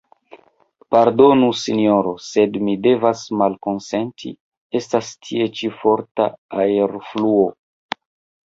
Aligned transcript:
Pardonu, 0.93 1.49
Sinjoro, 1.63 2.13
sed 2.29 2.57
mi 2.69 2.73
devas 2.87 3.21
malkonsenti, 3.43 4.33
estas 4.81 5.13
tie 5.27 5.49
ĉi 5.61 5.71
forta 5.83 6.29
aerfluo. 6.65 7.47